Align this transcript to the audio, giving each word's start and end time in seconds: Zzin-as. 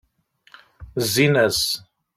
Zzin-as. 1.05 1.61